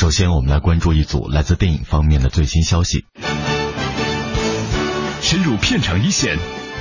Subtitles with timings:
[0.00, 3.04] 首先，我们来关注一组来自电影方面的最新消息。
[5.20, 6.38] 深入片场一线，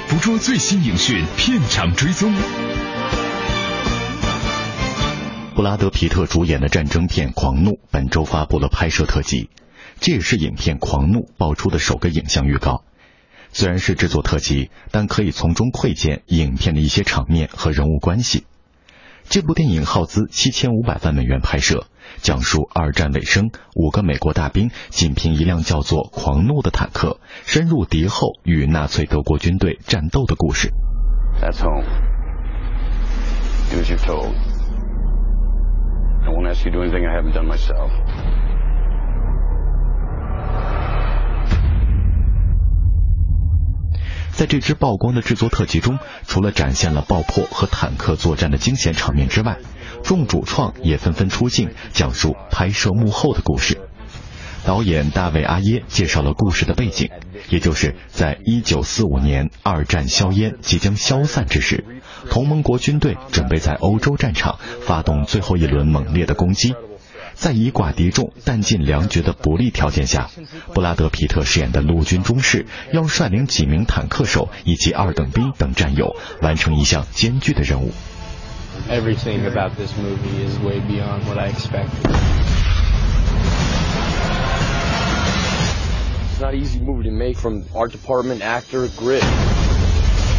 [0.07, 2.33] 捕捉最新影讯，片场追踪。
[5.53, 9.49] 布拉德皮特主演的战争片《狂怒》本周发布了拍摄特辑，
[9.99, 12.85] 这也是影片《狂怒》爆出的首个影像预告。
[13.51, 18.45] 虽然是制作特辑，但可以从中窥见影片的一些场面和人物关系。
[19.27, 21.85] 这部电影耗资七千五百万美元拍摄，
[22.17, 30.71] 讲述二战尾声，五个美国大兵仅凭一辆叫做“狂怒”的坦克，深入敌后与纳粹德国军队战斗的故事。
[31.41, 31.85] That's home.
[33.71, 34.33] Do as you're told.
[36.21, 37.89] I won't ask you to do anything I haven't done myself.
[44.31, 49.57] 在这支曝光的制作特辑中，除了展现了爆破和坦克作战的惊险场面之外，
[50.03, 53.79] 众主创也纷纷出镜，讲述拍摄幕后的故事。
[54.65, 57.09] 导演大卫·阿耶介绍了故事的背景，
[57.49, 61.85] 也就是在1945年二战硝烟即将消散之时，
[62.29, 66.75] 同盟国军队准备在欧洲战场发动最后一轮猛烈的攻击。
[67.33, 70.29] 在以寡敌众、弹尽粮绝的不利条件下，
[70.73, 77.93] 布拉德·皮特饰演的陆军中士要率领几名坦克手以及二等兵等战友完成一项艰巨的任务。
[78.89, 82.05] Everything about this movie is way beyond what I expected.
[86.31, 89.23] It's not an easy movie to make from art department, actor, grit.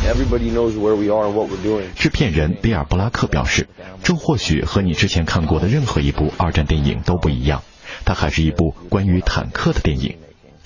[0.08, 1.92] Everybody knows where we are and what we're doing.
[1.94, 3.68] 制片人比尔·布拉克表示，
[4.02, 7.62] 这或许和你之前看过的任何一部二战电影都不一样，
[8.06, 10.16] 它还是一部关于坦克的电影。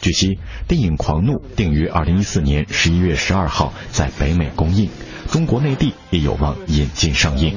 [0.01, 0.39] 据悉，
[0.69, 4.89] 电影《狂怒》定于2014年11月12号在北美公映，
[5.35, 7.57] 中国内地也有望引进上映。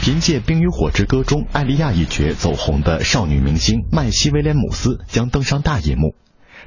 [0.00, 6.14] 凭借《冰与火之歌》中艾莉亚一角走红的少女明星麦西·威廉姆斯将登上大银幕。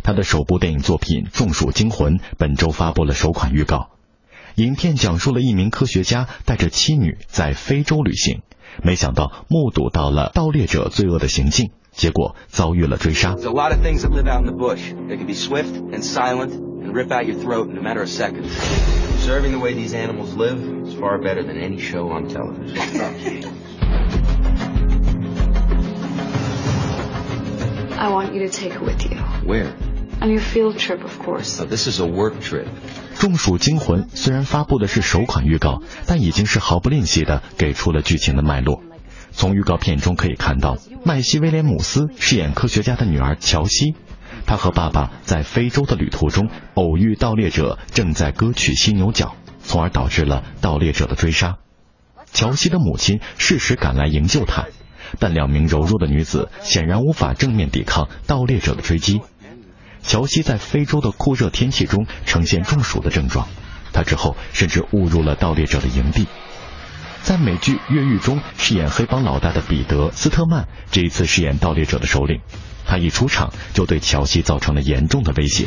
[0.04, 3.92] 她的首部电影作品《众属惊魂》本周发布了首款预告。
[4.56, 8.42] 影片讲述了一名科学家带着妻女在非洲旅行，
[8.84, 13.36] 没想到目睹到了盗猎者罪恶的行径，结果遭遇了追杀。
[13.36, 14.94] There's a lot of things that live out in the bush.
[15.08, 18.10] They can be swift and silent and rip out your throat in a matter of
[18.10, 18.52] seconds.
[19.16, 22.78] Observing the way these animals live is far better than any show on television.
[27.98, 29.18] I want you to take her with you.
[29.46, 29.74] Where?
[30.22, 31.60] On your field trip, of course.
[31.60, 32.68] Oh, this is a work trip.
[33.18, 38.82] 中暑惊魂虽然发布的是首款预告，但已经是毫不吝惜的给出了剧情的脉络。
[39.36, 43.94] 从预告片中可以看到，麦西·威廉姆斯饰演科学家的女儿乔西，
[44.46, 51.58] 她和爸爸在非洲的旅途中偶遇盗猎者正在割取犀牛角，从而导致了盗猎者的追杀。
[52.32, 54.68] 乔西的母亲适时赶来营救她，
[55.20, 59.20] 但两名柔弱的女子显然无法正面抵抗盗猎者的追击。
[60.02, 63.50] 乔西在非洲的酷热天气中呈现中暑的症状，
[63.92, 66.26] 他之后甚至误入了盗猎者的营地。
[67.26, 72.42] 在美剧《越狱》中饰演黑帮老大的彼得·斯特曼，这一次饰演盗猎者的首领，
[72.86, 75.66] 他一出场就对乔西造成了严重的威胁。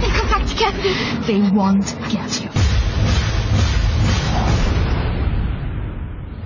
[0.00, 0.94] They come back to get me.
[1.26, 2.48] They won't get you.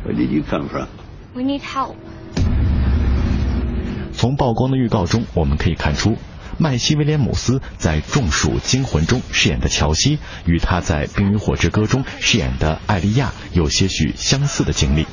[0.05, 0.89] Where did you come from?
[1.35, 1.95] We need help.
[4.13, 6.17] 从曝光的预告中，我们可以看出，
[6.61, 15.07] 麦西·威廉姆斯在《众暑惊魂》中饰演的乔西，与他在《冰与火之歌》中饰演的艾莉亚有些许相似的经历。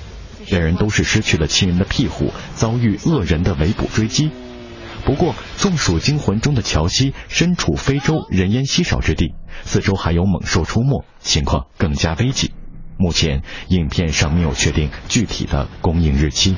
[0.50, 4.30] 两人都是失去了亲人的庇护，遭遇恶人的围捕追击。
[5.06, 9.34] 不过，《中暑惊魂》中的乔西身处非洲人烟稀少之地，
[9.64, 12.52] 四周还有猛兽出没，情况更加危急。
[12.98, 16.58] 目前，影片尚没有确定具体的公映日期。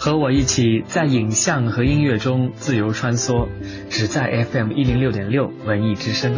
[0.00, 3.48] 和我一起在影像和音乐中自由穿梭，
[3.90, 6.36] 只在 FM 一零六点六文艺之声。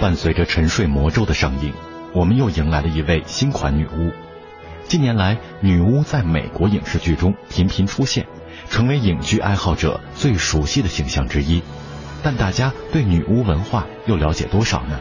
[0.00, 1.72] 伴随着《沉睡魔咒》的上映，
[2.12, 4.10] 我们又迎来了一位新款女巫。
[4.88, 8.26] 近年来，女巫在美国影视剧中频频出现，
[8.68, 11.62] 成为影剧爱好者最熟悉的形象之一。
[12.24, 15.00] 但大家对女巫文化又了解多少呢？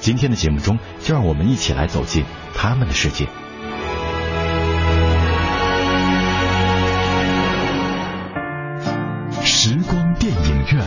[0.00, 2.24] 今天的节目中，就让我们一起来走进
[2.54, 3.26] 他们的世界。
[9.42, 10.86] 时光电影院，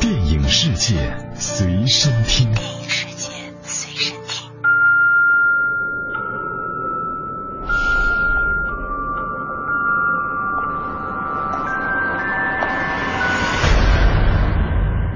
[0.00, 2.52] 电影世界随身听。
[2.52, 3.32] 电影世界
[3.62, 4.52] 随身听。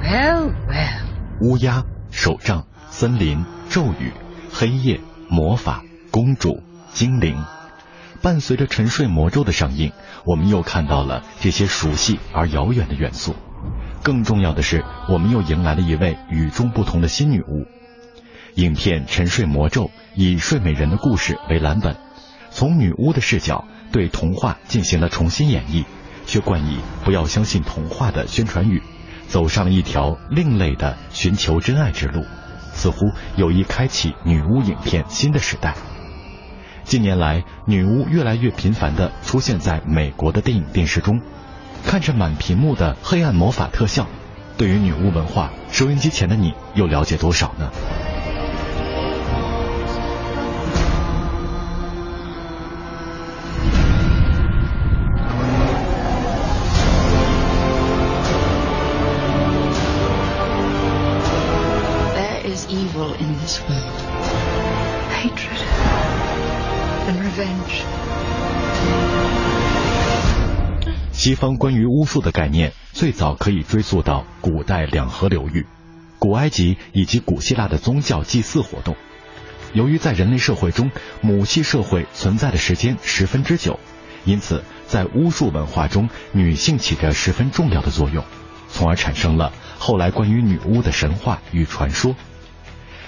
[0.03, 1.03] Well, well，
[1.41, 2.67] 乌鸦、手杖、
[2.99, 4.11] 森林、咒语、
[4.51, 6.63] 黑夜、魔法、公主、
[6.95, 7.45] 精灵。
[8.23, 9.93] 伴随着《沉睡魔咒》的上映，
[10.25, 13.37] 我们又看到了这些熟悉而遥远的元素。
[14.03, 17.67] 更重要的是，我们又迎来了一位与众不同的新女巫。
[18.55, 19.85] 影片《沉睡魔咒》
[20.15, 21.99] 以睡美人的故事为蓝本，
[22.49, 25.85] 从女巫的视角对童话进行了重新演绎，
[26.25, 28.83] 却冠以“不要相信童话”的宣传语，
[29.29, 32.25] 走上了一条另类的寻求真爱之路，
[32.77, 35.75] 似乎有意开启女巫影片新的时代。
[36.85, 41.21] 近年来，女巫越来越频繁地出现在美国的电影电视中。
[41.85, 44.07] 看着满屏幕的黑暗魔法特效，
[44.57, 47.71] 对于女巫文化，收音机前的你又了解多少呢？
[71.37, 75.67] 方关于巫术的概念最早可以追溯到古代两河流域、
[76.19, 78.97] 古埃及以及古希腊的宗教祭祀活动。
[79.75, 80.91] 由于在人类社会中，
[81.21, 83.79] 母系社会存在的时间十分之久，
[84.25, 88.25] 因此在巫术文化中，女性起着十分重要的作用，
[88.71, 92.17] 从而产生了后来关于女巫的神话与传说。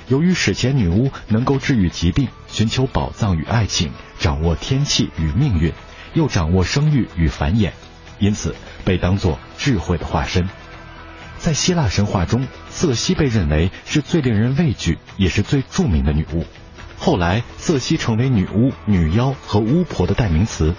[0.09, 5.73] 由于史前女巫能够治愈疾病、寻求宝藏与爱情、掌握天气与命运，
[6.13, 7.71] 又掌握生育与繁衍。
[8.19, 8.55] 因此
[8.85, 10.49] 被当作智慧的化身。
[11.39, 16.45] 在希腊神话中，瑟西被认为是最令人畏惧，也是最著名的女巫。
[16.99, 20.75] 后来，瑟西成为女巫、女妖和巫婆的代名词。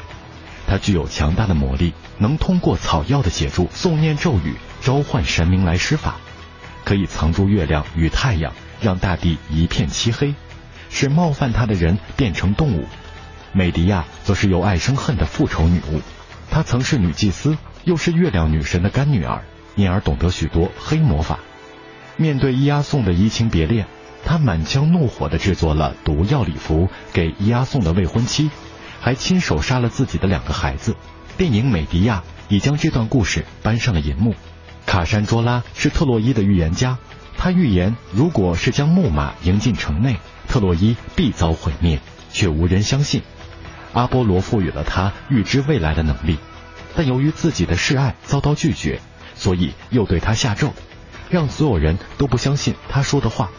[0.68, 6.18] 她具有强大的魔力，能通过草药的协助诵念咒语，召唤神明来施法，
[6.84, 10.36] 可以藏住月亮与太阳，让大地一片漆黑，
[10.90, 12.86] 使冒犯她的人变成动物。
[13.54, 16.02] 美迪亚则是由爱生恨的复仇女巫。
[16.52, 19.44] 她曾是女祭司，又是月亮女神的干女儿，
[19.76, 21.40] 因而懂得许多黑魔法。
[22.18, 23.88] 面对伊阿宋的移情别恋，
[24.26, 28.50] 她满腔怒火地制作了毒药礼服给伊阿宋的未婚妻，
[29.00, 30.96] 还亲手杀了自己的两个孩子。
[31.38, 34.36] 电影《美迪亚》已将这段故事搬上了银幕。
[34.86, 36.98] 卡珊卓拉是特洛伊的预言家，
[37.38, 42.02] 他预言如果是将木马迎进城内，特洛伊必遭毁灭，
[42.34, 43.22] 却无人相信。
[43.94, 46.38] 阿波罗赋予了他预知未来的能力，
[46.96, 49.02] 但由于自己的示爱遭到拒绝，
[49.36, 50.74] 所以又对他下咒，
[51.30, 53.50] 让所有人都不相信他说的话。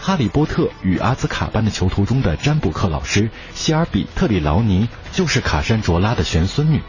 [0.00, 6.82] 哈利波特与阿兹卡班的囚徒中的占卜课老师希尔比特里劳尼就是卡珊卓拉的玄孙女，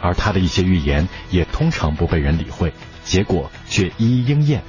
[0.00, 2.72] 而他的一些预言也通常不被人理会，
[3.04, 4.62] 结果却一一应验。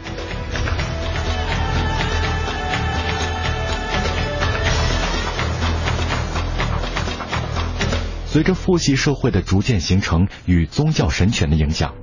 [8.32, 11.96] 随着父系社会的逐渐形成与宗教神权的影响，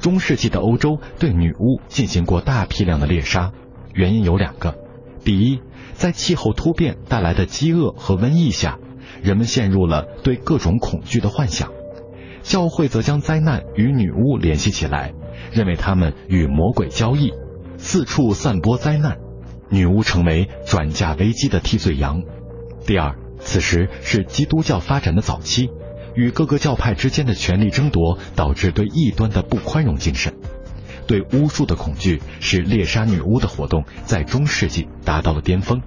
[0.00, 3.52] 中世纪的欧洲对女巫进行过大批量的猎杀，
[3.94, 4.74] 原因有两个：
[5.22, 5.60] 第一，
[5.92, 8.80] 在气候突变带来的饥饿和瘟疫下，
[9.22, 11.68] 人们陷入了对各种恐惧的幻想；
[12.42, 15.12] 教会则将灾难与女巫联系起来，
[15.52, 17.30] 认为他们与魔鬼交易，
[17.76, 19.18] 四处散播灾难，
[19.70, 22.24] 女巫成为转嫁危机的替罪羊。
[22.84, 25.68] 第二，此时是基督教发展的早期，
[26.14, 30.34] 与各个教派之间的权力争夺导致对异端的不宽容精神。
[31.06, 35.80] 对巫术的恐惧使猎杀女巫的活动在中世纪达到了巅峰。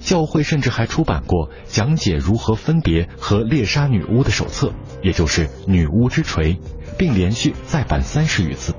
[0.00, 4.72] 教会甚至还出版过讲解如何分别和猎杀女巫的手册，
[5.02, 6.54] 也就是《女巫之锤》，
[6.98, 8.74] 并连续再版三十余次。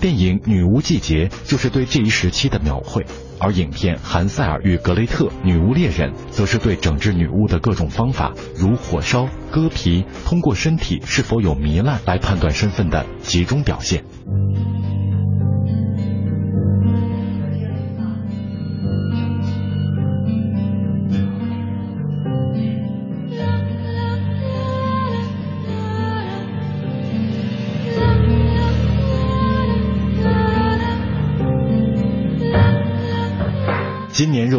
[0.00, 3.04] 电影《女巫季节》就是对这一时期的描绘，
[3.38, 14.04] 而影片《韩塞尔与格雷特：女巫猎人》则是对整治女巫的各种方法，如火烧、割皮、通过身体是否有糜烂来判断身份的集中表现。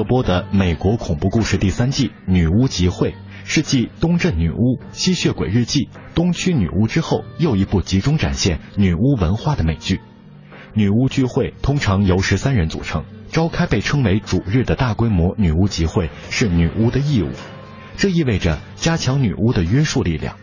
[0.04, 3.12] 播的美国恐怖故事第三季《女巫集会》
[3.44, 4.54] 是继《东镇女巫》
[4.92, 5.80] 《吸血鬼日记》
[6.16, 10.00] 《东区女巫》之后又一部集中展现女巫文化的美剧。
[10.74, 17.32] 女巫聚会通常由十三人组成，召开被称为主日的大规模女巫集会是女巫的义务，
[17.98, 20.38] 这意味着加强女巫的约束力量。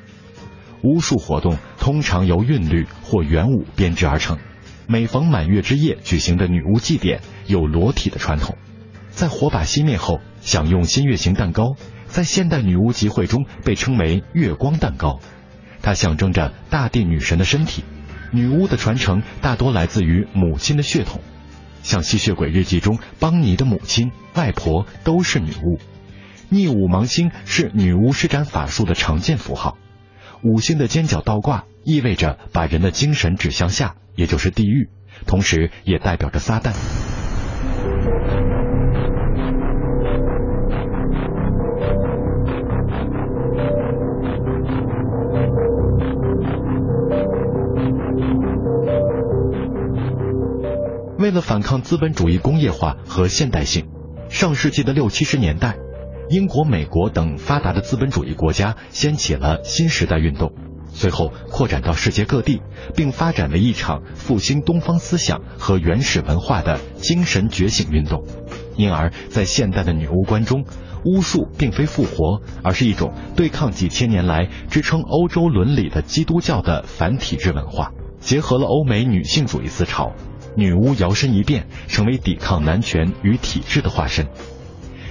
[0.83, 4.39] 巫术活动通常由韵律或圆舞编织而成，
[4.87, 8.57] 每逢满月之夜举行的女巫祭典有裸体的传统。
[9.19, 11.75] 在火把熄灭后，享用新月形蛋糕，
[12.07, 15.19] 在现代女巫集会中被称为月光蛋糕。
[15.83, 17.83] 它象征着大地女神的身体。
[18.31, 21.21] 女巫的传承大多来自于母亲的血统，
[21.83, 25.81] 像《吸血鬼日记》中邦尼的母亲、外婆都是女巫。
[26.49, 29.77] 逆五芒星是女巫施展法术的常见符号。
[30.45, 34.91] 五星的尖角倒挂意味着把人的精神指向下，也就是地狱，
[35.27, 36.73] 同时也代表着撒旦。
[51.29, 53.85] 为了反抗资本主义工业化和现代性，
[54.31, 55.77] 上世纪的六七十年代，
[56.31, 60.55] 英国、美国等发达的资本主义国家掀起了新时代运动，
[60.91, 62.63] 随后扩展到世界各地，
[62.97, 68.25] 并发展为一场复兴东方思想和原始文化的精神觉醒运动。
[68.79, 70.65] 因而，在现代的女巫观中，
[71.05, 80.15] 巫术并非复活，而是一种对抗几千年来支撑欧洲伦理的基督教的反体制文化，结合了欧美女性主义思潮。
[80.59, 84.27] 女巫摇身一变，成为抵抗男权与体制的化身。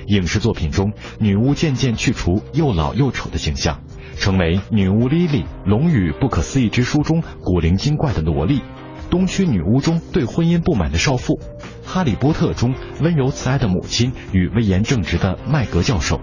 [0.07, 3.79] 影视作品中，女巫渐渐去除又老又丑的形象，
[4.19, 8.59] 成为女巫莉莉、《龙与不可思议之书》中古灵精怪的萝莉，
[9.09, 11.35] 《东区女巫》中对婚姻不满的少妇，
[11.85, 16.17] 《哈利波特》中温柔慈爱的母亲与威严正直的麦格教授，《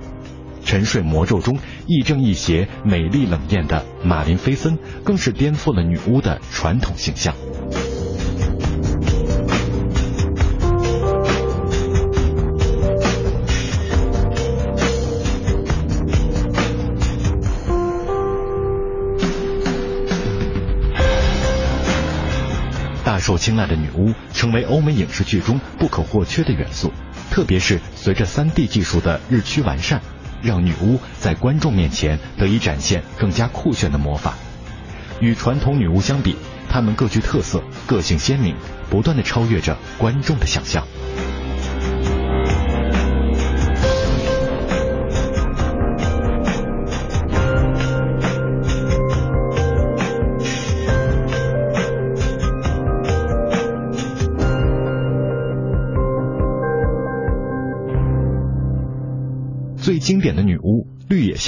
[0.67, 7.35] 沉睡魔咒》中亦正亦邪、美丽冷艳的马林菲森，更是颠覆了女巫的传统形象。
[23.25, 26.93] 受青睐的女巫成为欧美影视剧中不可或缺的元素，
[27.31, 30.03] 特别是随着 3D 技术的日趋完善，
[30.43, 34.35] 让女巫在观众面前得以展现更加酷炫的魔法。
[35.21, 36.37] 与传统女巫相比，
[36.69, 38.55] 她们各具特色，个性鲜明，
[38.91, 40.87] 不断的超越着观众的想象。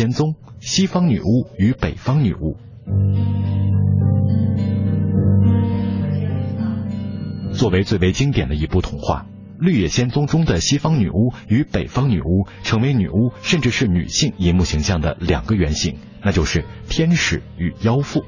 [0.06, 2.56] 仙踪》，西方女巫与北方女巫。
[7.52, 9.26] 作为最为经典的一部童话，
[9.58, 18.24] 《绿野仙踪》中的西方女巫与北方女巫成为女巫甚至是女性银幕形象的两个原型，那就是天使与妖妇。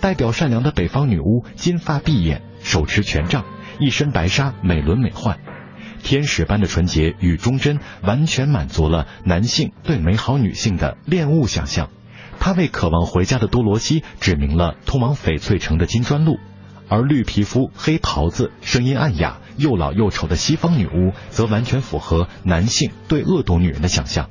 [0.00, 3.44] 代表善良的北方女巫，金发碧眼，手持权杖，
[3.78, 5.36] 一身白纱，美轮美奂。
[6.06, 11.90] 天使般的纯洁与忠贞，完全满足了男性对美好女性的恋物想象。
[12.38, 16.38] 他为渴望回家的多罗西指明了通往翡翠城的金砖路，
[16.88, 24.30] 而绿皮肤、黑袍子、声音暗哑、又老又丑的西方女巫则完全符合男性对恶毒女人的想象。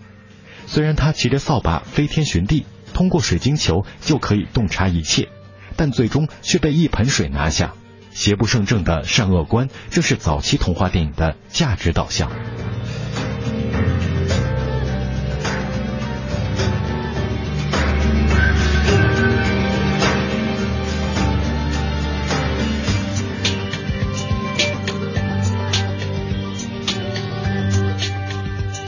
[0.67, 5.27] 虽然她骑着扫把飞天寻地，通过水晶球就可以洞察一切，
[5.75, 7.73] 但最终却被一盆水拿下。
[8.15, 12.31] 邪不胜正的善恶观，正是早期童话电影的价值导向。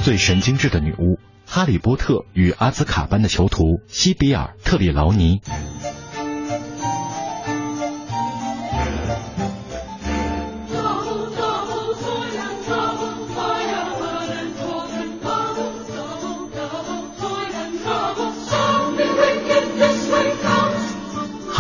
[0.04, 5.42] 最神经质的女巫，哈利波特与阿兹卡班的囚徒西比尔特里劳尼。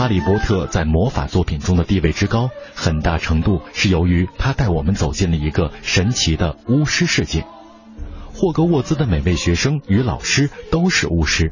[0.08, 7.46] 哈利波特在魔法作品中的地位之高，很大程度是由于他带我们走进了一个神奇的巫师世界。
[8.34, 11.52] 霍格沃兹的每位学生与老师都是巫师，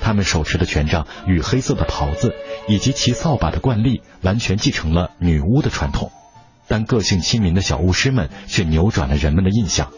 [0.00, 2.32] 他们手持的权杖与黑色的袍子，
[2.68, 6.10] 以及骑扫把的惯例，完全继承了女巫的传统。
[6.68, 9.90] 但个性亲民的小巫师们却扭转了人们的印象。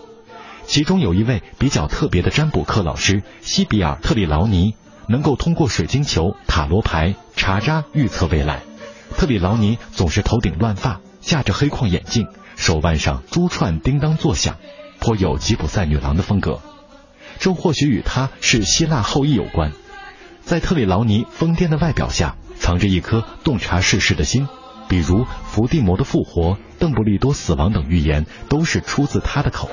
[0.67, 4.75] 其中有一位比较特别的占卜课老师西比尔特里劳尼，
[5.09, 8.63] 能够通过水晶球、塔罗牌、查渣预测未来。
[9.17, 14.57] 特里劳尼总是头顶乱发，架着黑框眼镜，手腕上珠串叮当作响。
[15.01, 16.61] 颇有吉普赛女郎的风格，
[17.41, 19.73] 这或许与他是希腊后裔有关。
[20.43, 24.47] 在特里劳尼疯癫的外表下，藏着一颗洞察世事的心。
[24.89, 29.71] 比如伏地魔的复活、邓布利多死亡等预言，都是出自他的口。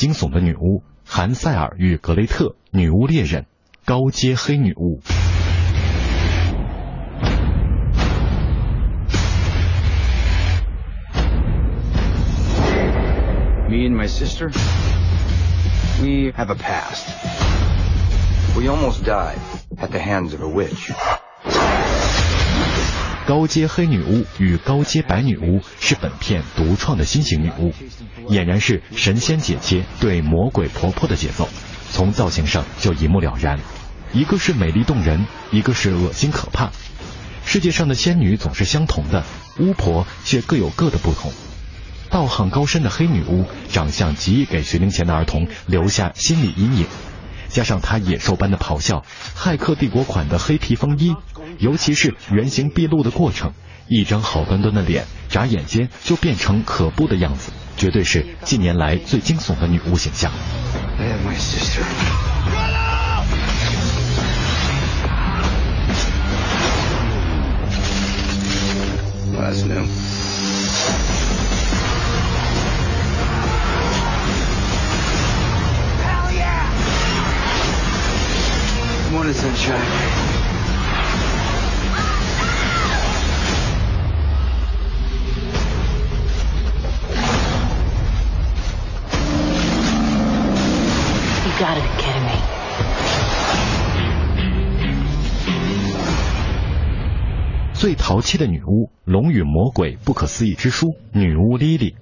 [0.00, 3.46] 惊悚的女巫韩塞尔与格雷特，女巫猎人，
[3.84, 5.00] 高阶黑女巫。
[13.68, 14.50] Me and my sister,
[16.00, 17.06] we have a past.
[18.56, 19.38] We almost died
[19.76, 20.90] at the hands of a witch.
[23.31, 27.73] 高阶黑女巫与高阶白女巫是本片独创的新型女巫，
[28.27, 31.47] 俨然是神仙姐姐对魔鬼婆婆的节奏，
[31.93, 33.57] 从造型上就一目了然。
[34.11, 36.71] 一个是美丽动人，一个是恶心可怕。
[37.45, 39.23] 世界上的仙女总是相同的，
[39.59, 41.31] 巫婆却各有各的不同。
[42.09, 46.85] 道行高深的黑女巫，长相极易给学龄前的儿童留下心理阴影。
[47.47, 49.05] 加上她野兽般的咆哮，
[49.37, 51.15] 骇客帝国款的黑皮风衣，
[51.61, 53.53] 尤其是原形毕露的过程，
[53.87, 60.31] 一张好端端的脸，眨眼间就变成可怖的样子，绝对是近年来最惊悚的女巫形象。
[98.11, 101.95] 淘气的女巫，《龙与魔鬼不可思议之书》，女巫莉莉。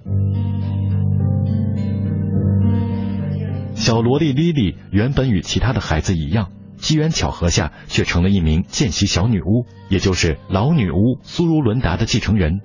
[3.76, 12.62] 小萝莉莉莉原本与其他的孩子一样，机缘巧合下却成了一名见习小女巫，也就是老女巫苏如伦达的继承人。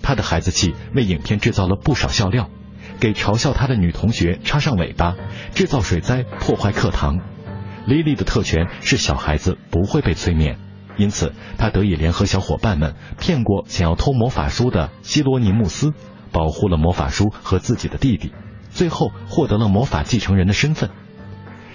[0.00, 2.48] 她的孩子气为影片制造了不少笑料，
[3.00, 5.16] 给嘲笑她的女同学插上尾巴，
[5.52, 7.18] 制造水灾，破坏课堂。
[7.88, 10.58] 莉莉的特权是小孩子不会被催眠，
[10.96, 15.92] 因此他得以联合小伙伴们骗过想要偷魔法书的希罗尼穆斯，
[16.32, 18.32] 保护了魔法书和自己的弟弟。
[18.70, 20.90] 最后获得了魔法继承人的身份。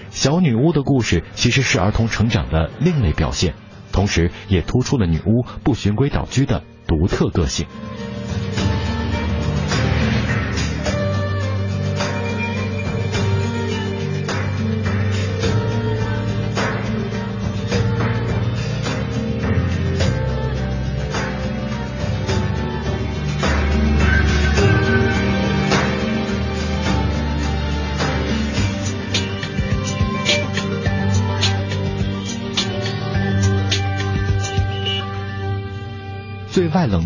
[0.09, 3.53] 小女巫的故事其实是儿童成长的另类表现，
[3.91, 7.67] 同时也突出了女巫不循规蹈矩的独特个性。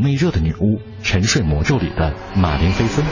[0.04, 3.06] 内热的女巫，《沉睡魔咒》里的马林·菲森。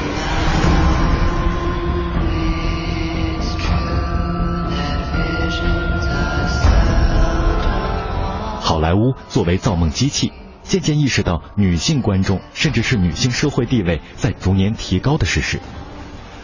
[8.60, 15.62] 好莱坞作为造梦机器，渐渐意识到女性观众甚至是女性社会地位在逐年提高的事实。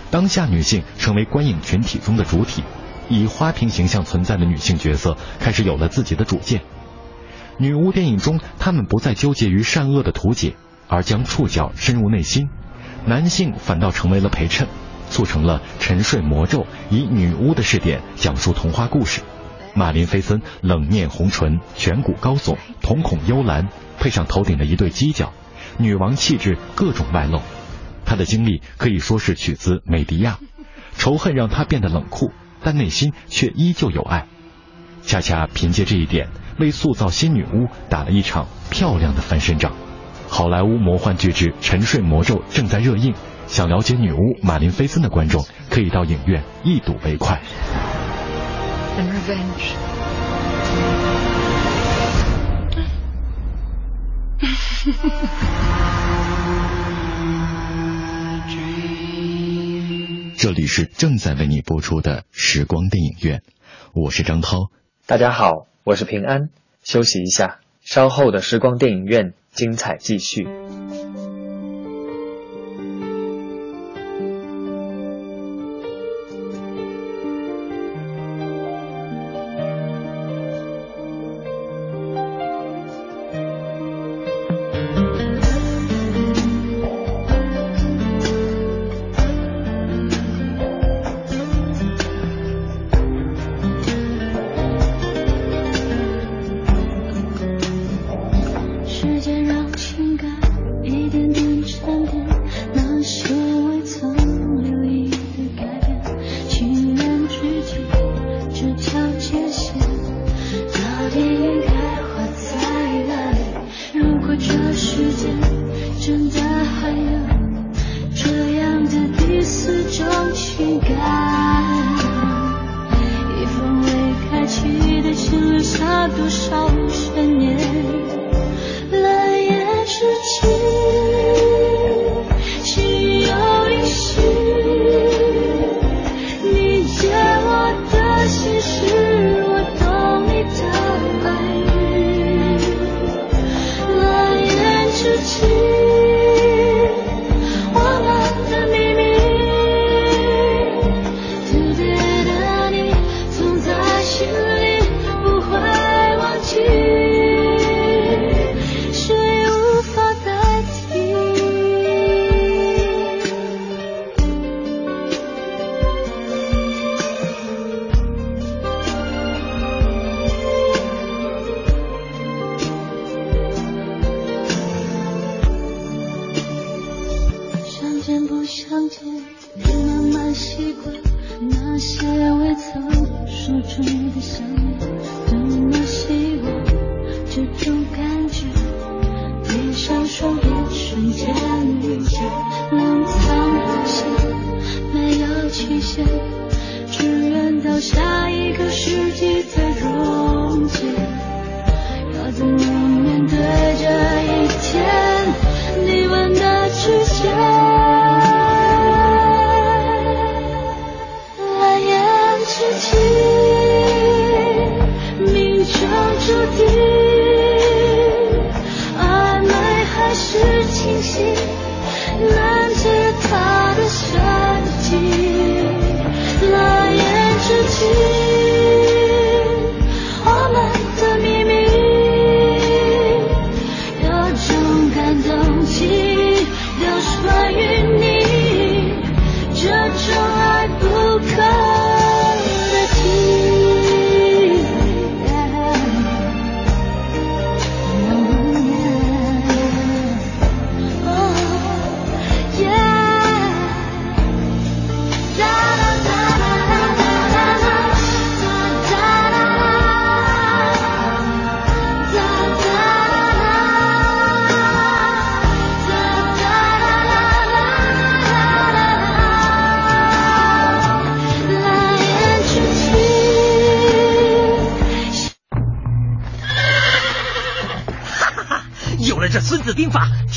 [0.09, 2.63] 当下女性成为观影群体中的主体，
[3.09, 6.61] 以花瓶形象存在的女性角色开始有了自己的主见。
[7.59, 10.55] 女巫电影中，他们不再纠结于善恶的图解，
[10.87, 12.49] 而将触角深入内心，
[13.05, 14.67] 男性反倒成为了陪衬，
[15.09, 19.21] 促成了《沉睡魔咒》以女巫的视点讲述童话故事。
[19.73, 25.33] 马林·菲森冷面红唇，颧骨高耸，瞳孔幽蓝，配上头顶的一对犄角，
[25.77, 27.41] 女王气质各种外露。
[28.05, 30.39] 她的经历可以说是取自美迪亚，
[30.95, 32.31] 仇恨让她变得冷酷，
[32.63, 34.27] 但内心却依旧有爱。
[35.03, 39.73] 恰恰凭借这一点，为塑造新女巫打了一场漂亮的翻身仗。
[40.27, 43.13] 好莱坞魔幻巨制《沉睡魔咒》正在热映，
[43.47, 47.41] 想了解女巫马林·菲森的观众可以到影院一睹为快。
[48.97, 49.75] And revenge.
[60.37, 63.41] 这里是正在为你播出的时光电影院，
[63.93, 64.69] 我是张涛。
[65.09, 66.49] 大家好，我是平安。
[66.83, 70.45] 休息一下，稍后的时光电影院精彩继续。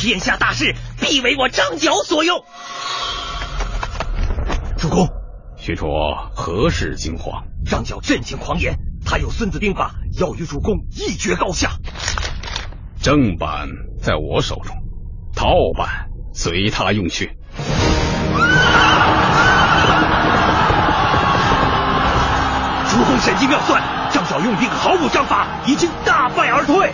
[0.00, 2.42] 天下大事必为我张角所用。
[4.78, 5.06] 主公，
[5.58, 5.86] 许褚
[6.34, 7.44] 何事惊慌？
[7.66, 11.72] 张角阵情狂言，他有《孙子兵法》，要与主公一决高下。
[13.02, 13.68] 正版
[14.00, 14.74] 在我手中，
[15.36, 17.36] 盗版随他用去。
[22.88, 26.90] 主公神机妙算，张角用兵毫无章法，已经大败而退。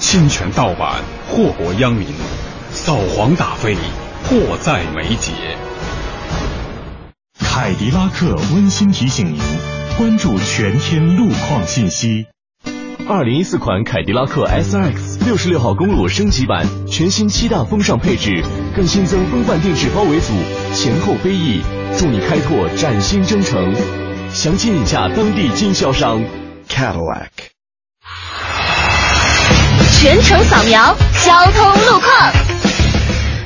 [0.00, 2.08] 侵权盗版，祸国殃民，
[2.72, 3.76] 扫黄打非，
[4.24, 5.30] 迫在眉睫。
[7.38, 9.38] 凯迪拉克温馨提醒您：
[9.98, 12.26] 关注全天路况信息。
[13.06, 18.42] 二零一四款凯迪拉克 S X 六十六号公路升级版，全新七大风尚配置，
[18.74, 20.32] 更新增风范定制包围组，
[20.74, 21.60] 前后飞翼，
[21.98, 23.74] 助你开拓崭新征程。
[24.30, 26.24] 详情请洽当地经销商。
[26.70, 27.49] Cadillac。
[30.00, 32.32] 全程扫描交通路况。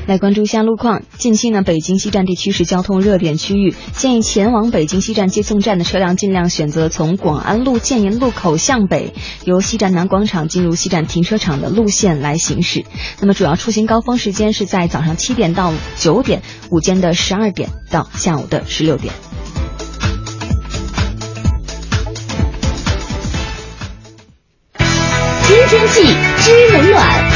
[0.06, 1.02] 来关注一下路况。
[1.18, 9.14] 近期呢，北京西站地区是交通热点区域，建议前往北京西站接送站的车辆尽量选择从广安路建银路口向北，
[9.44, 12.84] 由西站南广场进入西站停车场的路线来行驶。
[13.18, 16.40] 那么主要出行高峰时间是在早上七点到九点，
[16.70, 19.12] 午间的十二点到下午的十六点。
[25.74, 26.02] 天气，
[26.38, 27.30] 知冷暖。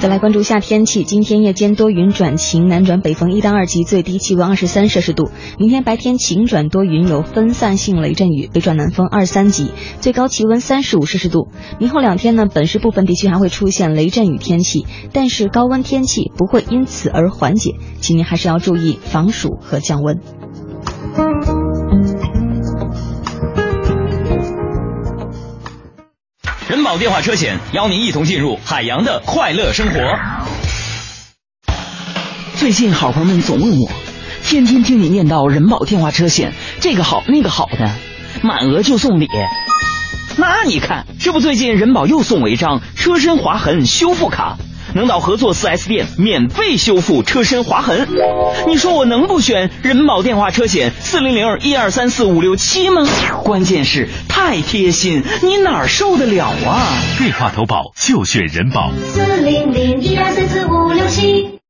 [0.00, 5.32] 再来关注一下天气，今天夜间多云转晴，南转北风一到二级，最低气温二十三摄氏度。
[5.58, 11.48] 明天白天晴转多云，有分散性雷阵雨，北转南风二三级，最高气温三十五摄氏度。
[11.80, 20.20] 明后两天呢，本市部分地区还会出现雷阵雨天气，但是高温天气不会因此而缓解，请您还是要注意防暑和降温。
[26.66, 30.00] 人保电话车险邀您一同进入海洋的快乐生活。
[32.56, 33.90] 最近好朋友们总问我，
[34.46, 37.90] 天天听你念叨人保电话车险这个好那个好的，
[38.42, 39.28] 满额就送礼。
[40.38, 44.56] 那你看，这不最近人保又送我一张车身划痕修复卡，
[44.94, 48.08] 能到合作 4S 店免费修复车身划痕。
[48.66, 53.06] 你说我能不选人保电话车险四零零一二三四五六七吗？
[53.44, 54.08] 关键是
[54.46, 57.00] 太贴心，你哪儿受得了啊？
[57.16, 58.92] 电话投保就选人保。
[58.92, 61.60] 四零零一二三四五六七。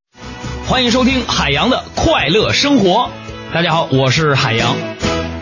[0.67, 3.11] 欢迎收听海洋的快乐生活。
[3.53, 4.75] 大家好，我是海洋。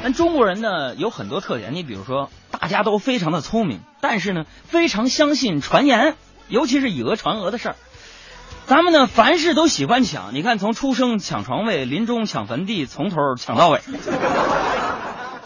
[0.03, 6.17] 咱中国人呢有很多特点，你比如说大家都非常的聪明，但是呢非常相信传言，
[6.49, 7.77] 尤其是以讹传讹的事儿。
[8.67, 13.81] 咱们呢凡事都喜欢抢，你看从出生抢床位，临终抢坟地，从头抢到尾。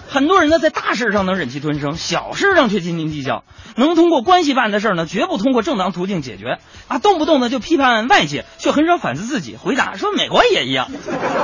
[0.09, 3.45] 很多人呢在大事上能忍气吞声，小事上却斤斤计较，
[3.77, 9.57] 能通过关系办的事呢，绝不通过正当途径解决啊，动不动呢就批判外界，却很少反思自己。
[9.57, 10.89] 回答说美国也一样。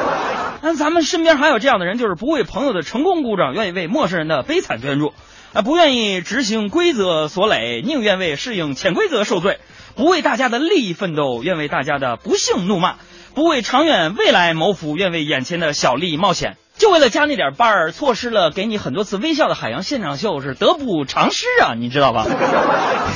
[0.62, 5.12] 那咱们身边还有这样的人，就是不为朋友的成功鼓掌，愿意为陌生人的悲惨捐助，
[5.52, 9.58] 啊，不愿意执行规则所累，宁愿为适应潜规则受罪，
[9.96, 12.94] 不为大家的利益奋斗，愿为大家的不幸怒骂，
[13.34, 16.56] 不为长远未来谋福，愿为眼前的小利冒险。
[16.82, 22.26] 就为了加那点伴儿，错失了给你很多次微笑的海洋现场秀，是得不偿失啊，你知道吧？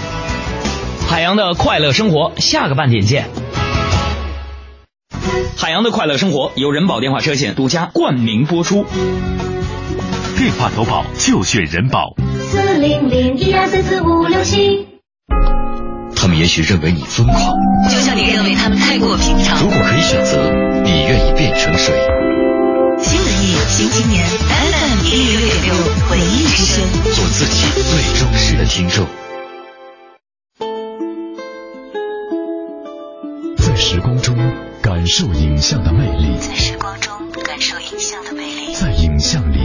[1.10, 3.28] 海洋的快乐生活，下个半点见。
[5.56, 8.84] 海洋的快乐生活由人保电话车险独家冠名播出。
[10.38, 12.14] 电话投保就选人保。
[12.38, 14.86] 四零零一二三四五六七。
[16.14, 17.52] 他们也许认为你疯狂，
[17.90, 19.60] 就像你认为他们太过平常。
[19.60, 20.52] 如果可以选择，
[20.84, 21.92] 你愿意变成谁？
[23.68, 25.74] 新青年 FM 一零六点六
[26.10, 29.06] 文艺之声，做自己最忠实的听众。
[33.58, 34.34] 在时光中
[34.80, 37.12] 感受影像的魅力，在时光中
[37.44, 39.58] 感受影像的魅力，在影像里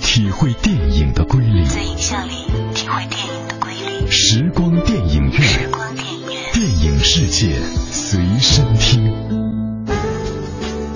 [0.00, 2.32] 体会电影的瑰丽，在影像里
[2.74, 4.10] 体会电影的瑰丽。
[4.10, 7.56] 时光电影院，时光电影院，电影世界
[7.90, 9.45] 随身听。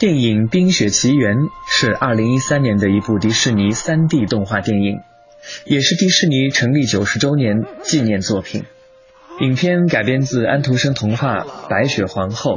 [0.00, 1.36] 电影《冰雪奇缘》
[1.68, 5.00] 是二零一三年的一部迪士尼三 D 动画电影，
[5.66, 8.64] 也是迪士尼成立九十周年纪念作品。
[9.40, 12.56] 影片改编自安徒生童话《白雪皇后》，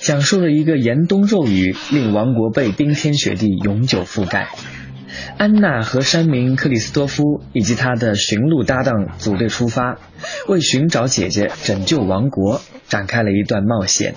[0.00, 4.48] 讲述了一个严冬骤雨令王国被冰天雪地永久覆盖。
[5.38, 10.00] 安娜和山民克里斯多夫以及他的驯鹿搭档组队出发，
[10.48, 14.16] 为寻找姐姐、拯救王国展开了一段冒险。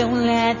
[0.00, 0.59] don't let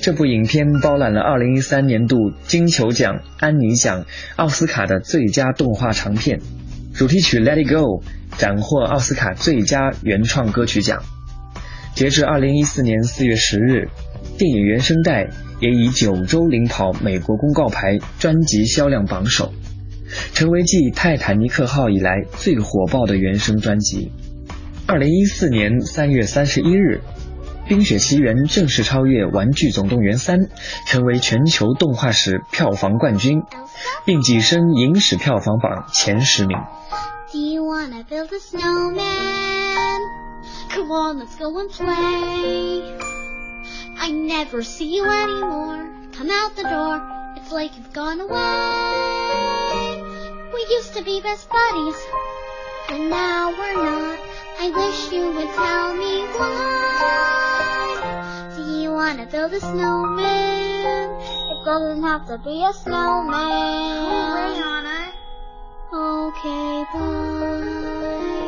[0.00, 6.40] 这部影片包揽了2013年度金球奖、安妮奖、奥斯卡的最佳动画长片，
[6.94, 8.00] 主题曲《Let It Go》
[8.38, 11.02] 斩获奥斯卡最佳原创歌曲奖。
[11.94, 13.88] 截至2014年4月10日，
[14.38, 19.52] 电影原声带也以九周领跑美国公告牌专辑销量榜首，
[20.32, 24.12] 成为继《泰坦尼克号》以来最火爆的原声专辑。
[24.86, 27.00] 2014年3月31日。
[27.68, 30.38] 《冰雪奇缘》正式超越《玩具总动员三》，
[30.86, 33.42] 成为全球动画史票房冠军，
[34.06, 36.56] 并跻身影史票房榜前十名。
[50.50, 51.96] We used to be best buddies,
[52.88, 54.18] but now we're not.
[54.60, 58.02] I wish you would tell me why.
[58.56, 61.10] Do you wanna build a snowman?
[61.52, 63.38] It doesn't have to be a snowman.
[65.94, 68.47] Okay, bye.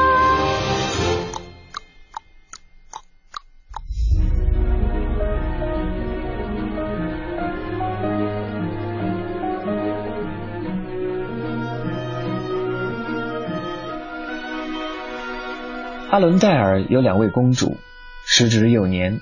[16.11, 17.77] 阿伦戴尔有两位公主，
[18.25, 19.21] 时值幼年。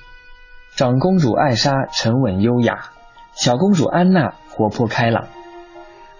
[0.75, 2.89] 长公主艾莎沉稳优雅，
[3.35, 5.27] 小公主安娜活泼开朗。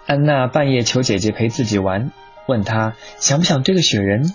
[0.06, 2.12] 安娜半夜求姐姐陪自己玩，
[2.46, 4.32] 问她想不想堆个雪人。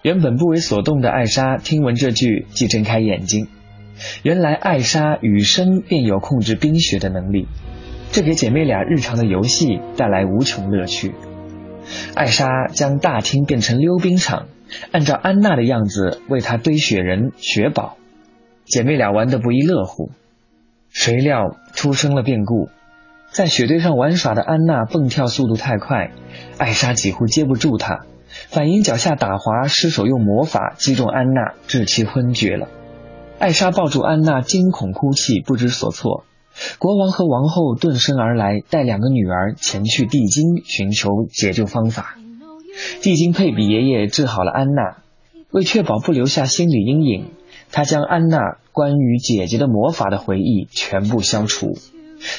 [0.00, 3.48] 原本不为所动的艾莎听闻这句，即睁开眼睛。
[4.22, 7.46] 原来艾莎与生便有控制冰雪的能力，
[8.10, 11.14] 这给姐妹俩日常的游戏带来无穷乐趣。
[12.14, 14.46] 艾莎将大厅变成溜冰场，
[14.92, 17.96] 按照安娜的样子为她堆雪人、雪宝。
[18.64, 20.10] 姐妹俩玩得不亦乐乎。
[20.90, 22.68] 谁料出生了变故，
[23.30, 26.12] 在雪堆上玩耍的安娜蹦跳速度太快，
[26.58, 28.06] 艾莎几乎接不住她，
[28.48, 32.68] 反因脚下打滑失手用魔法击中安娜，致其昏厥了。
[33.38, 36.24] 艾莎抱住安娜，惊恐哭泣，不知所措。
[36.78, 42.16] 国王和王后顿身而来，带两个女儿前去地京寻求解救方法。
[43.02, 44.98] 地京佩比爷爷治好了安娜，
[45.50, 47.30] 为确保不留下心理阴影，
[47.72, 51.78] 他将安娜关于姐姐的魔法的回忆全部消除，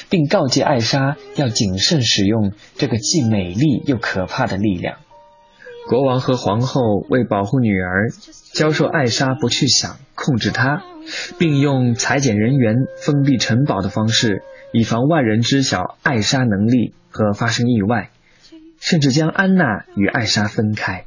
[0.08, 4.98] 并告诫艾莎要谨慎使用这个既美丽又可怕的力量。
[5.88, 8.10] 国王和皇后为保护女儿，
[8.52, 10.84] 教授艾莎不去想控制她，
[11.38, 18.10] 并用裁剪人员封闭城堡的方式，以防外人知晓艾莎能力和发生意外，
[18.79, 21.05] 甚至将安娜与艾莎分开。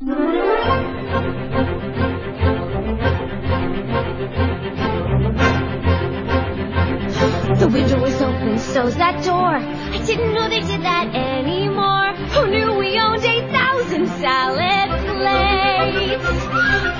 [7.58, 9.56] The window was open, so's that door.
[9.56, 12.14] I didn't know they did that anymore.
[12.34, 16.24] Who knew we owned 8,000 salad plates?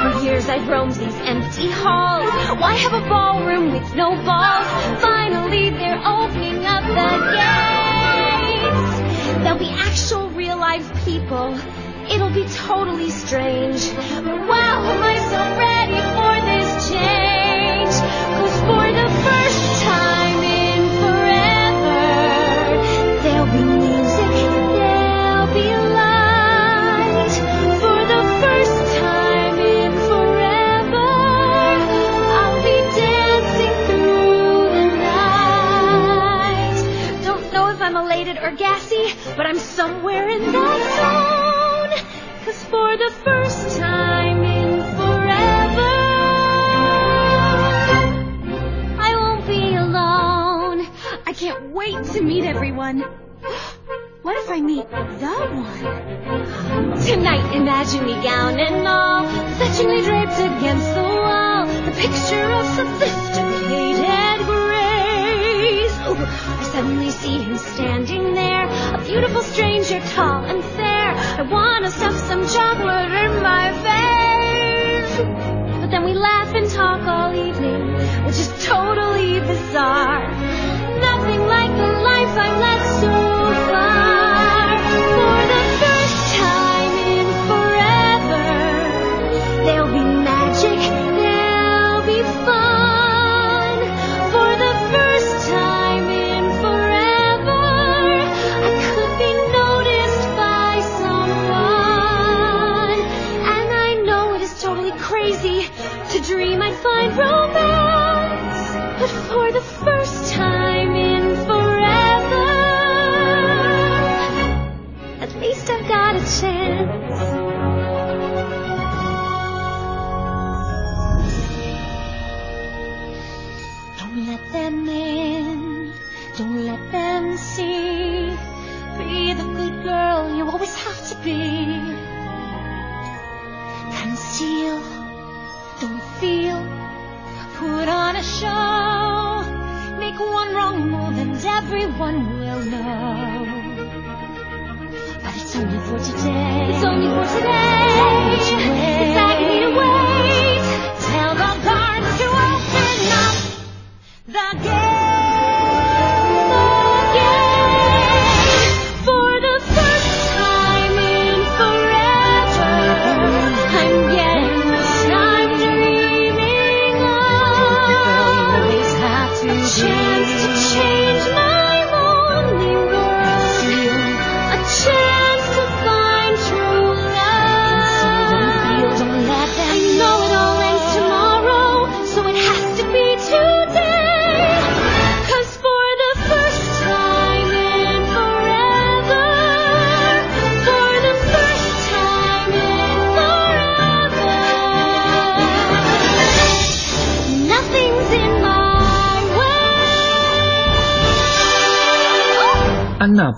[0.02, 2.28] For years I've roamed these empty halls.
[2.58, 4.66] Why have a ballroom with no balls?
[5.00, 8.92] Finally they're opening up the gates.
[9.44, 10.28] There'll be actual
[10.63, 11.49] life people.
[12.13, 13.81] It'll be totally strange.
[14.51, 17.93] Wow, am I so ready for this change?
[18.37, 22.05] Cause for the first time in forever,
[23.23, 24.35] there'll be music,
[24.77, 27.33] there'll be light.
[27.83, 31.11] For the first time in forever,
[32.39, 36.77] I'll be dancing through the night.
[37.27, 38.82] Don't know if I'm elated or gassy,
[39.35, 41.91] but I'm somewhere in that zone.
[42.45, 45.95] Cause for the first time in forever,
[48.99, 50.85] I won't be alone.
[51.25, 53.03] I can't wait to meet everyone.
[54.21, 55.65] What if I meet the one?
[57.01, 59.25] Tonight, imagine me gown and all,
[59.57, 63.22] fetchingly draped against the wall, the picture of sophisticated
[66.73, 68.65] suddenly see him standing there,
[68.95, 71.13] a beautiful stranger, tall and fair.
[71.37, 74.02] I wanna stuff some chocolate in my face.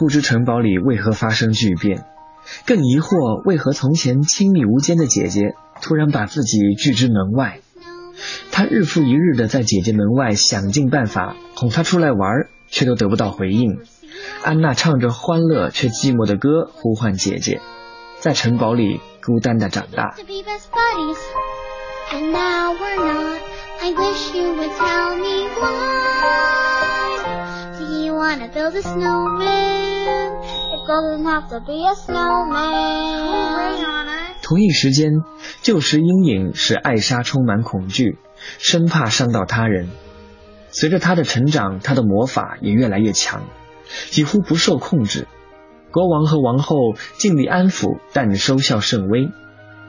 [0.06, 2.06] 不知城堡里为何发生巨变，
[2.68, 7.62] 更疑惑为何从前亲密无间的姐姐突然把自己拒之门外。
[8.52, 12.20] 他日复一日的在姐姐门外想尽办法哄她出来玩，
[12.68, 13.80] 却都得不到回应。
[14.44, 17.60] 安娜唱着欢乐却寂寞的歌，呼唤姐姐，
[18.20, 20.14] 在城堡里孤单的长大。
[27.78, 29.95] Do you wanna build a snowman?
[34.42, 35.12] 同一时间，
[35.62, 38.20] 旧时阴影使艾莎充满恐惧，
[38.60, 39.90] 生怕伤到他人。
[40.70, 43.44] 随着她的成长，她的魔法也越来越强，
[44.10, 45.28] 几乎不受控制。
[45.92, 46.76] 国王和王后
[47.18, 49.30] 尽力安抚，但收效甚微。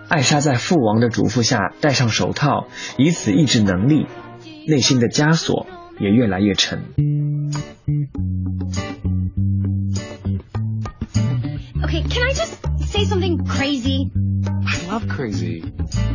[0.09, 4.07] 艾莎在父王的嘱咐下戴上手套，以此抑制能力，
[4.69, 5.67] 内心的枷锁
[6.00, 6.82] 也越来越沉。
[11.84, 14.12] Okay, can I just say something crazy?
[14.66, 15.64] I love crazy.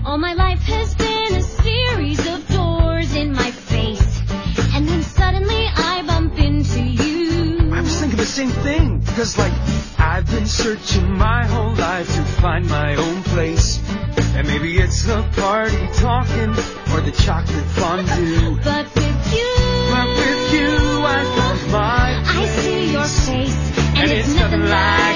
[0.05, 4.22] All my life has been a series of doors in my face.
[4.74, 7.72] And then suddenly I bump into you.
[7.72, 9.01] I was thinking the same thing.
[9.01, 9.53] Because, like,
[9.99, 13.80] I've been searching my whole life to find my own place.
[14.34, 16.51] And maybe it's the party talking
[16.93, 18.59] or the chocolate fondue.
[18.62, 19.09] But with you, But
[23.20, 23.55] face.
[23.95, 25.11] And, And it's nothing like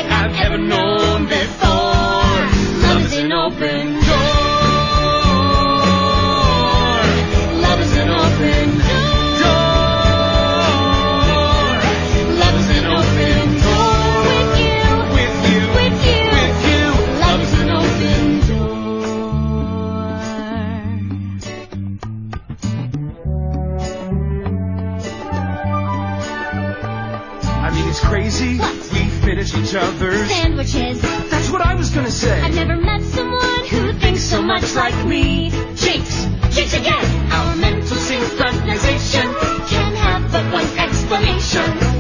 [29.76, 30.28] other's.
[30.28, 31.02] Sandwiches.
[31.02, 32.40] That's what I was gonna say.
[32.42, 35.50] I've never met someone who thinks so much like me.
[35.76, 37.32] Jinx, jinx again.
[37.32, 39.28] Our mental synchronization
[39.68, 41.95] can have but one explanation.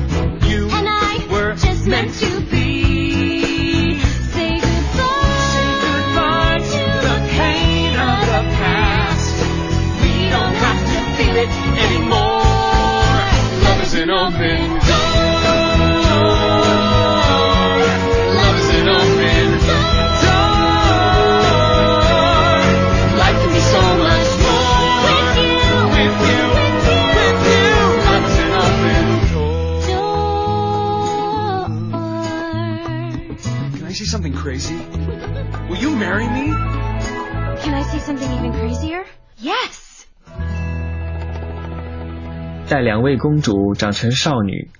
[42.67, 44.71] 待两位公主长成少女，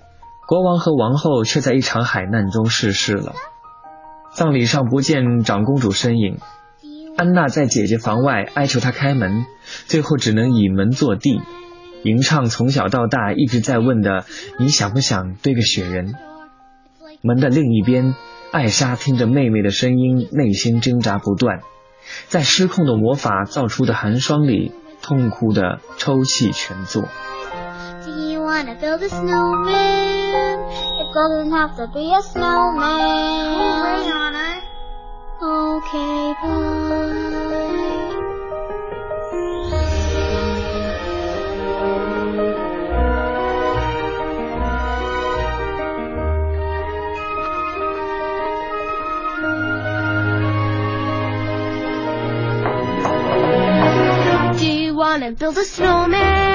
[0.47, 3.33] 国王和王后却在一场海难中逝世了。
[4.33, 6.39] 葬礼上不见长公主身影，
[7.15, 9.45] 安娜在姐姐房外哀求她开门，
[9.86, 11.39] 最后只能倚门坐地，
[12.03, 14.25] 吟唱从小到大一直在问的
[14.57, 16.15] “你想不想堆个雪人”。
[17.21, 18.15] 门的另一边，
[18.51, 21.59] 艾莎听着妹妹的声音，内心挣扎不断，
[22.27, 24.71] 在失控的魔法造出的寒霜里，
[25.03, 27.03] 痛苦的抽泣全作。
[28.46, 30.60] Wanna build a snowman?
[31.02, 33.56] It doesn't have to be a snowman.
[35.41, 36.93] Okay, bye.
[54.60, 56.55] Do you wanna build a snowman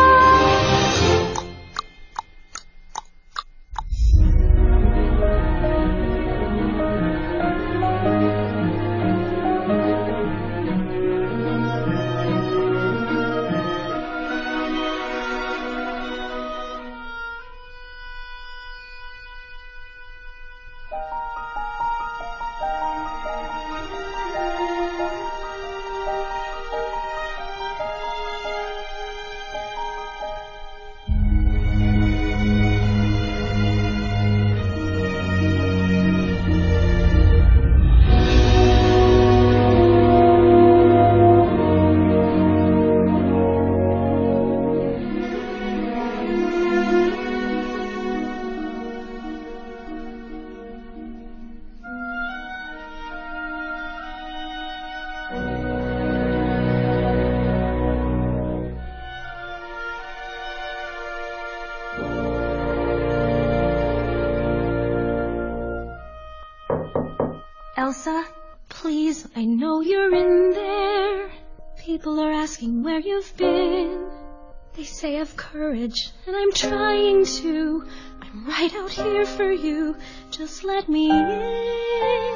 [75.21, 77.85] I've courage, and I'm trying to.
[78.21, 79.95] I'm right out here for you.
[80.31, 82.31] Just let me in.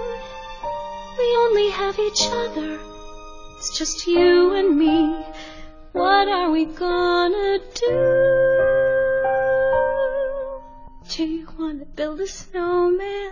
[1.18, 2.80] We only have each other.
[3.58, 5.16] It's just you and me.
[5.94, 7.96] What are we gonna do?
[11.10, 13.32] Do you wanna build a snowman?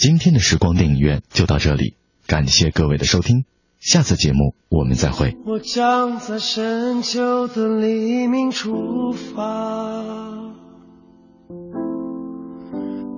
[0.00, 1.94] 今天的时光电影院就到这里，
[2.26, 3.44] 感谢各位的收听，
[3.78, 5.36] 下次节目我们再会。
[5.44, 10.02] 我将在深秋的黎明出发，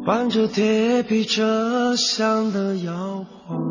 [0.05, 3.63] 伴着铁皮车厢的摇晃，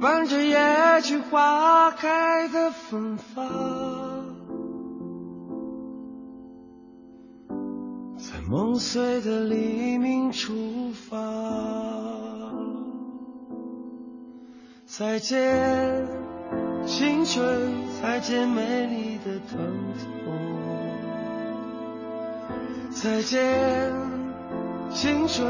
[0.00, 0.56] 伴着野
[1.02, 3.44] 菊花开的芬芳，
[8.50, 11.18] 梦碎的黎明出发。
[14.86, 16.08] 再见，
[16.86, 17.70] 青春，
[18.00, 19.58] 再见美丽的疼
[20.24, 20.32] 痛，
[22.90, 23.92] 再见，
[24.90, 25.46] 青春，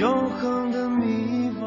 [0.00, 1.62] 永恒的迷惘。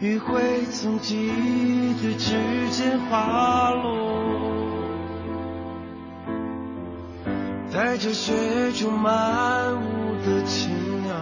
[0.00, 2.34] 余晖从记忆的指
[2.70, 4.53] 尖滑落，
[7.94, 8.34] 带着雪
[8.72, 10.68] 中漫舞的青
[11.04, 11.14] 鸟。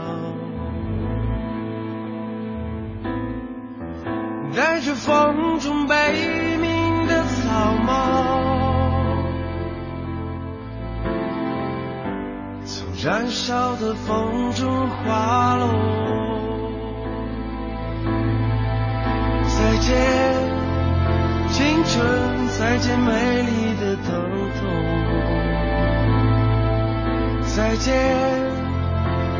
[4.56, 8.40] 带着风中悲鸣的草帽，
[12.64, 15.68] 从燃烧的风中滑落。
[19.46, 19.94] 再见，
[21.50, 24.41] 青春，再见美丽的疼
[27.54, 27.92] 再见，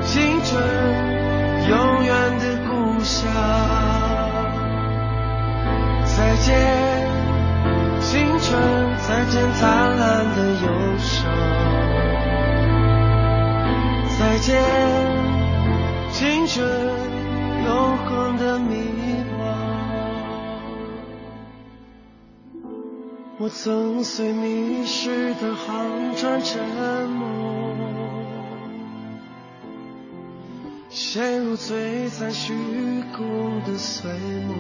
[0.03, 0.63] 青春，
[1.67, 3.33] 永远的故乡。
[6.05, 6.55] 再见，
[8.03, 8.61] 青春，
[8.99, 11.25] 再见灿烂的忧伤。
[14.19, 14.63] 再见，
[16.11, 16.69] 青春，
[17.65, 18.77] 永恒的迷
[19.41, 19.43] 惘。
[23.39, 26.63] 我曾随迷失的航船沉
[27.09, 27.72] 没，
[30.95, 32.53] 陷入璀璨虚
[33.17, 34.11] 空的碎
[34.47, 34.55] 梦。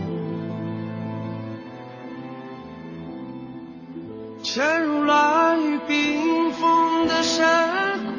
[4.42, 8.12] 沉入乱雨冰封的山谷，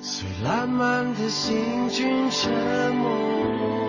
[0.00, 2.52] 随烂漫的行军沉
[2.96, 3.79] 没。